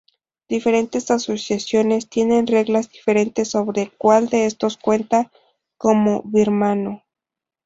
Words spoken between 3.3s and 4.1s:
sobre